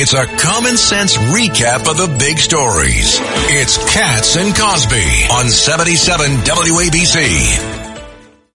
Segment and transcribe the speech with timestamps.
[0.00, 3.18] It's a common sense recap of the big stories.
[3.50, 7.98] It's Cats and Cosby on 77 WABC.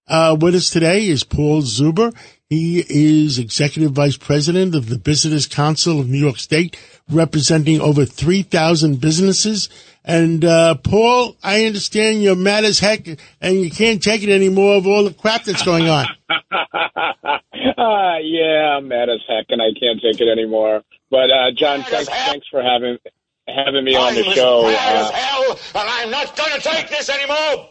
[0.08, 2.16] Uh, with us today is Paul Zuber.
[2.50, 6.78] He is Executive Vice President of the Business Council of New York State,
[7.10, 9.68] representing over 3,000 businesses.
[10.06, 13.06] And, uh, Paul, I understand you're mad as heck
[13.42, 16.06] and you can't take it anymore of all the crap that's going on.
[16.30, 16.38] uh,
[18.22, 20.84] yeah, I'm mad as heck and I can't take it anymore.
[21.14, 22.98] But uh, John, thanks, thanks for having
[23.48, 24.66] having me on the show.
[24.66, 27.70] Uh, hell, and I'm not going to take this anymore.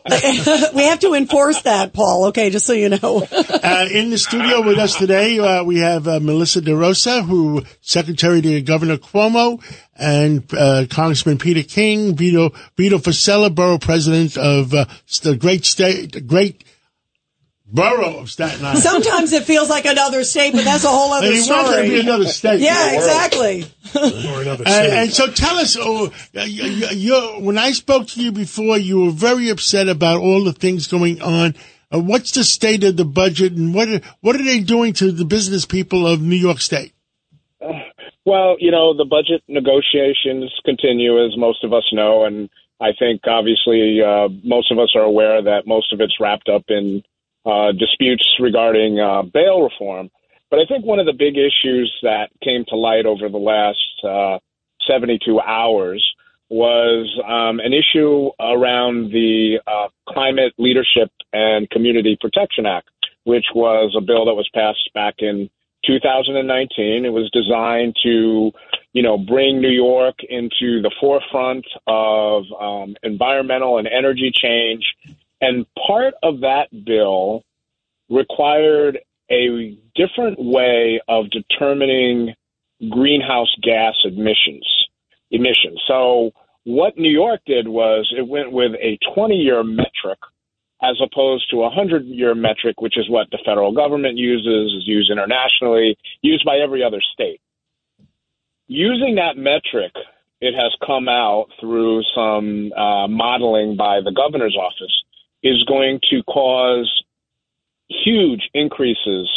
[0.76, 2.26] we have to enforce that, Paul.
[2.26, 3.26] Okay, just so you know.
[3.32, 8.40] uh, in the studio with us today, uh, we have uh, Melissa DeRosa, who Secretary
[8.42, 9.60] to Governor Cuomo,
[9.96, 14.84] and uh, Congressman Peter King, Vito Vito Fossella, Borough President of uh,
[15.24, 16.62] the great state, great
[17.72, 18.80] borough of Staten Island.
[18.80, 21.62] Sometimes it feels like another state, but that's a whole other and he story.
[21.62, 22.60] wants to be another state.
[22.60, 23.64] yeah, exactly.
[23.94, 24.84] or another state.
[24.84, 29.00] And, and, so tell us, oh, you, you, when I spoke to you before, you
[29.00, 31.54] were very upset about all the things going on.
[31.92, 35.12] Uh, what's the state of the budget, and what are, what are they doing to
[35.12, 36.94] the business people of New York State?
[37.60, 37.72] Uh,
[38.24, 42.48] well, you know, the budget negotiations continue, as most of us know, and
[42.80, 46.64] I think obviously uh, most of us are aware that most of it's wrapped up
[46.68, 47.02] in
[47.44, 50.10] uh, disputes regarding uh, bail reform.
[50.50, 53.78] But I think one of the big issues that came to light over the last
[54.04, 54.38] uh,
[54.86, 56.04] 72 hours
[56.50, 62.90] was um, an issue around the uh, Climate Leadership and Community Protection Act,
[63.24, 65.48] which was a bill that was passed back in
[65.86, 67.06] 2019.
[67.06, 68.52] It was designed to,
[68.92, 74.84] you know, bring New York into the forefront of um, environmental and energy change
[75.42, 77.42] and part of that bill
[78.08, 78.98] required
[79.30, 82.34] a different way of determining
[82.88, 84.66] greenhouse gas emissions.
[85.30, 85.82] Emissions.
[85.88, 86.30] So
[86.64, 90.18] what New York did was it went with a 20 year metric
[90.80, 94.86] as opposed to a 100 year metric, which is what the federal government uses, is
[94.86, 97.40] used internationally, used by every other state.
[98.68, 99.92] Using that metric,
[100.40, 104.92] it has come out through some uh, modeling by the governor's office
[105.42, 107.04] is going to cause
[107.88, 109.28] huge increases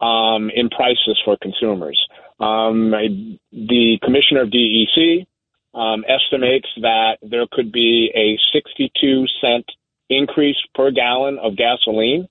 [0.00, 1.98] um, in prices for consumers.
[2.38, 2.90] Um,
[3.52, 5.26] the commissioner of DEC
[5.74, 9.64] um, estimates that there could be a 62 cent
[10.08, 12.28] increase per gallon of gasoline,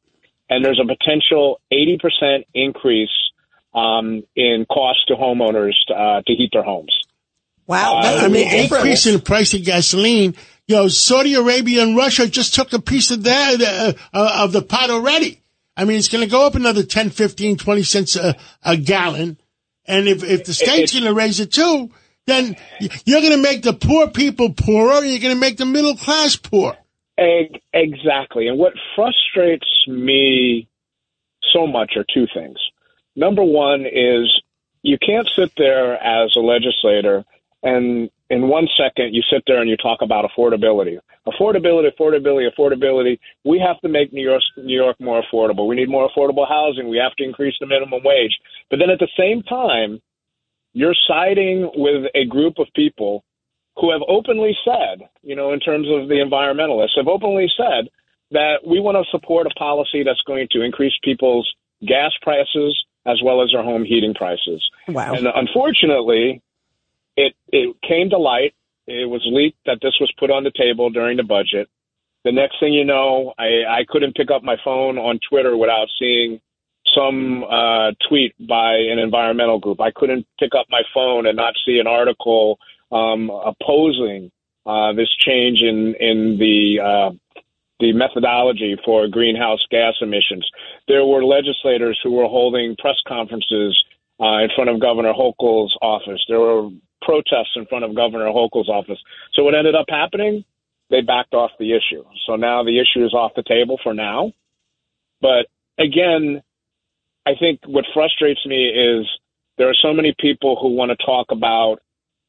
[0.49, 3.09] and there's a potential 80% increase
[3.73, 6.95] um, in cost to homeowners uh, to heat their homes.
[7.67, 10.35] Wow, that's uh, a big increase in the price of gasoline
[10.67, 14.51] you know, Saudi Arabia and Russia just took a piece of that, uh, uh, of
[14.51, 15.41] the pot already.
[15.77, 19.37] I mean, it's going to go up another 10, 15, 20 cents a, a gallon.
[19.85, 21.91] And if, if the state's going to raise it too,
[22.25, 22.55] then
[23.05, 25.03] you're going to make the poor people poorer.
[25.03, 26.75] You're going to make the middle class poor.
[27.17, 28.47] Exactly.
[28.47, 30.67] And what frustrates me
[31.53, 32.57] so much are two things.
[33.15, 34.41] Number one is
[34.81, 37.23] you can't sit there as a legislator
[37.63, 40.97] and in one second you sit there and you talk about affordability.
[41.27, 43.19] Affordability, affordability, affordability.
[43.43, 45.67] We have to make New York New York more affordable.
[45.67, 46.89] We need more affordable housing.
[46.89, 48.37] We have to increase the minimum wage.
[48.69, 50.01] But then at the same time,
[50.73, 53.23] you're siding with a group of people
[53.77, 57.89] who have openly said, you know, in terms of the environmentalists, have openly said
[58.31, 61.49] that we want to support a policy that's going to increase people's
[61.85, 64.63] gas prices as well as their home heating prices.
[64.87, 65.13] Wow.
[65.13, 66.41] And unfortunately,
[67.17, 68.53] it it came to light.
[68.87, 71.67] It was leaked that this was put on the table during the budget.
[72.23, 75.87] The next thing you know, I, I couldn't pick up my phone on Twitter without
[75.99, 76.39] seeing
[76.95, 79.81] some uh, tweet by an environmental group.
[79.81, 82.57] I couldn't pick up my phone and not see an article
[82.91, 84.31] um, opposing
[84.65, 87.41] uh, this change in in the uh,
[87.79, 90.47] the methodology for greenhouse gas emissions.
[90.87, 93.77] There were legislators who were holding press conferences
[94.19, 96.23] uh, in front of Governor Hochul's office.
[96.29, 96.69] There were
[97.05, 98.99] protests in front of Governor Hochul's office.
[99.33, 100.43] So what ended up happening?
[100.89, 102.03] They backed off the issue.
[102.27, 104.33] So now the issue is off the table for now.
[105.21, 105.47] But
[105.77, 106.41] again,
[107.25, 109.07] I think what frustrates me is
[109.57, 111.77] there are so many people who want to talk about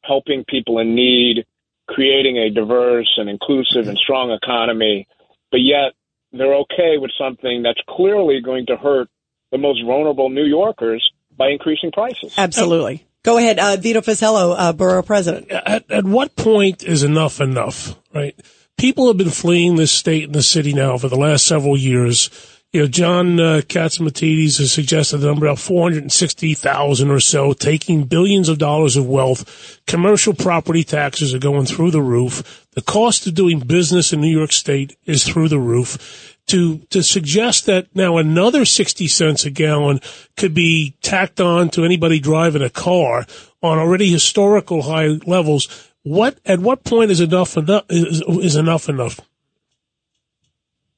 [0.03, 1.45] helping people in need,
[1.89, 5.07] creating a diverse and inclusive and strong economy,
[5.51, 5.93] but yet
[6.33, 9.09] they're okay with something that's clearly going to hurt
[9.53, 12.35] the most vulnerable New Yorkers by increasing prices.
[12.37, 13.06] Absolutely.
[13.27, 15.51] Go ahead, uh, Vito Fossella, uh, borough president.
[15.51, 18.41] At, at what point is enough enough, right?
[18.79, 22.31] People have been fleeing this state and the city now for the last several years.
[22.77, 28.51] You know, John uh, Catsimatidis has suggested the number of 460,000 or so, taking billions
[28.51, 29.81] of dollars of wealth.
[29.87, 32.67] Commercial property taxes are going through the roof.
[32.73, 36.37] The cost of doing business in New York State is through the roof.
[36.49, 40.01] To, to suggest that now another 60 cents a gallon
[40.37, 43.25] could be tacked on to anybody driving a car
[43.63, 45.91] on already historical high levels.
[46.03, 49.19] What, at what point is enough enough, is, is enough enough?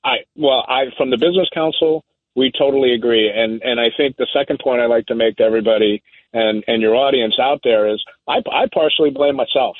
[0.08, 4.26] I well, I from the business council, we totally agree, and and I think the
[4.32, 6.02] second point I like to make to everybody
[6.32, 9.76] and and your audience out there is I I partially blame myself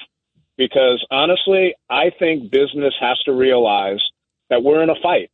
[0.57, 4.03] because honestly, I think business has to realize
[4.51, 5.31] that we're in a fight,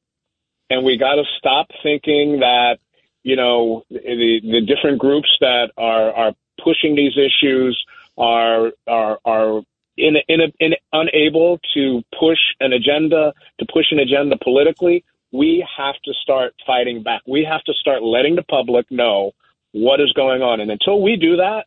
[0.71, 2.79] and we got to stop thinking that
[3.25, 6.33] you know the the different groups that are are
[6.63, 7.83] pushing these issues
[8.17, 9.63] are are are
[9.97, 15.97] in, in, in unable to push an agenda, to push an agenda politically, we have
[16.05, 17.23] to start fighting back.
[17.27, 19.33] We have to start letting the public know
[19.73, 20.61] what is going on.
[20.61, 21.67] And until we do that,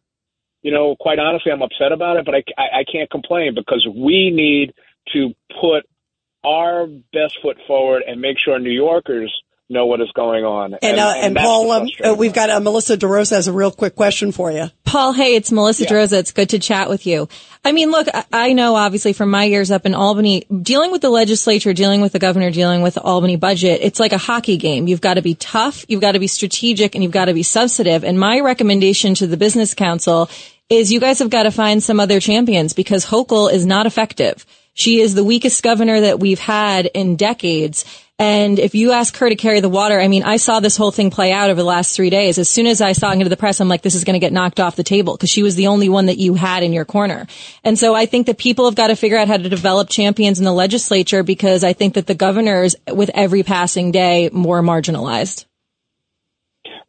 [0.61, 3.85] you know, quite honestly, I'm upset about it, but I, I, I can't complain because
[3.95, 4.73] we need
[5.13, 5.85] to put
[6.43, 9.33] our best foot forward and make sure New Yorkers
[9.69, 10.73] know what is going on.
[10.73, 13.53] And, and, uh, and, and Paul, um, uh, we've got uh, Melissa DeRosa has a
[13.53, 14.69] real quick question for you.
[14.85, 15.89] Paul, hey, it's Melissa yeah.
[15.89, 16.19] DeRosa.
[16.19, 17.27] It's good to chat with you.
[17.65, 21.09] I mean, look, I know obviously from my years up in Albany, dealing with the
[21.09, 24.87] legislature, dealing with the governor, dealing with the Albany budget, it's like a hockey game.
[24.87, 27.43] You've got to be tough, you've got to be strategic, and you've got to be
[27.43, 28.05] substantive.
[28.05, 30.29] And my recommendation to the business council
[30.69, 34.45] is you guys have got to find some other champions because Hochul is not effective.
[34.73, 37.83] She is the weakest governor that we've had in decades.
[38.19, 40.89] And if you ask her to carry the water, I mean, I saw this whole
[40.89, 42.39] thing play out over the last three days.
[42.39, 44.33] As soon as I saw into the press, I'm like, this is going to get
[44.33, 46.85] knocked off the table because she was the only one that you had in your
[46.85, 47.27] corner.
[47.63, 50.39] And so I think that people have got to figure out how to develop champions
[50.39, 55.45] in the legislature because I think that the governors, with every passing day, more marginalized.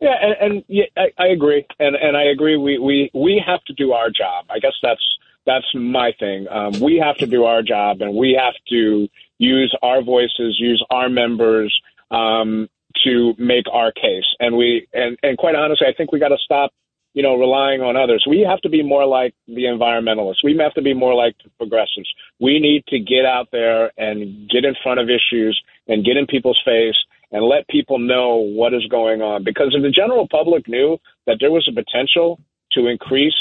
[0.01, 2.57] Yeah, and, and yeah, I, I agree, and and I agree.
[2.57, 4.47] We we we have to do our job.
[4.49, 5.03] I guess that's
[5.45, 6.47] that's my thing.
[6.49, 10.85] Um, we have to do our job, and we have to use our voices, use
[10.91, 11.75] our members
[12.11, 12.69] um,
[13.05, 14.25] to make our case.
[14.41, 16.73] And we and and quite honestly, I think we got to stop,
[17.15, 18.25] you know, relying on others.
[18.29, 20.45] We have to be more like the environmentalists.
[20.45, 22.13] We have to be more like the progressives.
[22.41, 26.27] We need to get out there and get in front of issues and get in
[26.27, 26.97] people's face
[27.31, 29.45] and let people know what is going on.
[29.45, 32.41] Because if the general public knew that there was a potential
[32.73, 33.37] to increase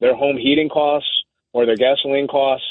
[0.00, 1.10] their home heating costs
[1.52, 2.66] or their gasoline costs,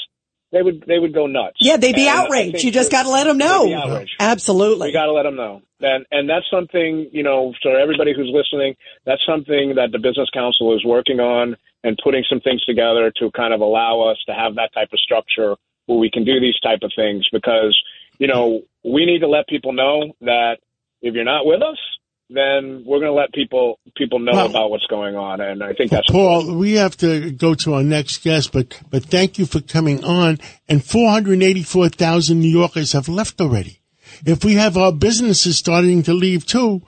[0.56, 1.56] they would they would go nuts.
[1.60, 2.64] Yeah, they'd be and outraged.
[2.64, 4.04] You just got to let them know.
[4.18, 5.62] Absolutely, we got to let them know.
[5.80, 8.74] And and that's something you know for everybody who's listening.
[9.04, 13.30] That's something that the business council is working on and putting some things together to
[13.32, 16.58] kind of allow us to have that type of structure where we can do these
[16.60, 17.78] type of things because
[18.18, 20.56] you know we need to let people know that
[21.02, 21.78] if you're not with us,
[22.28, 25.72] then we're going to let people people know well, about what's going on, and I
[25.72, 26.40] think that's Paul.
[26.40, 26.58] Important.
[26.58, 30.38] We have to go to our next guest, but but thank you for coming on.
[30.68, 33.80] And four hundred eighty four thousand New Yorkers have left already.
[34.24, 36.82] If we have our businesses starting to leave too,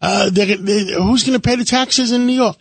[0.00, 2.56] uh, they're, they're, who's going to pay the taxes in New York?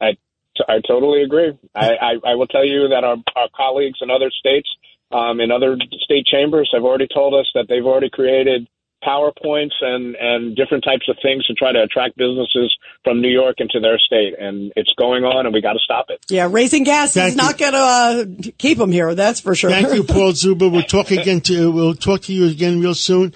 [0.00, 0.12] I,
[0.56, 1.56] t- I totally agree.
[1.74, 4.68] I, I, I will tell you that our, our colleagues in other states,
[5.12, 8.66] um, in other state chambers, have already told us that they've already created
[9.06, 13.56] PowerPoints and, and different types of things to try to attract businesses from New York
[13.58, 14.34] into their state.
[14.38, 16.24] And it's going on, and we got to stop it.
[16.28, 17.42] Yeah, raising gas Thank is you.
[17.42, 19.14] not going to uh, keep them here.
[19.14, 19.70] That's for sure.
[19.70, 20.70] Thank you, Paul Zuber.
[20.70, 23.34] We'll talk again to we'll talk to you again real soon.